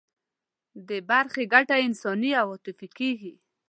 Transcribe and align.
د 0.87 0.89
برخې 1.09 1.43
ګټه 1.53 1.75
یې 1.79 1.85
انساني 1.87 2.31
او 2.41 2.47
عاطفي 2.53 2.87
کېږي. 2.97 3.33